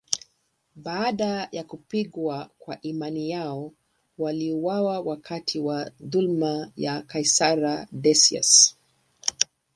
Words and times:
Baada 0.75 1.49
ya 1.51 1.63
kupigwa 1.63 2.49
kwa 2.59 2.81
imani 2.81 3.29
yao, 3.29 3.71
waliuawa 4.17 4.99
wakati 4.99 5.59
wa 5.59 5.91
dhuluma 5.99 6.71
ya 6.77 7.01
kaisari 7.01 7.87
Decius. 7.91 8.75